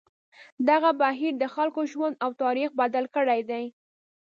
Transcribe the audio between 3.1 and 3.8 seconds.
کړی دی.